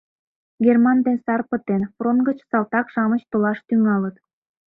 Герман 0.63 0.97
ден 1.05 1.17
сар 1.25 1.41
пытен, 1.49 1.81
фронт 1.95 2.21
гыч 2.27 2.37
салтак-шамыч 2.49 3.21
толаш 3.31 3.59
тӱҥалыт. 3.67 4.15